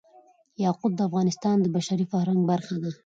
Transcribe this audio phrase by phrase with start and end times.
[0.63, 2.91] یاقوت د افغانستان د بشري فرهنګ برخه ده.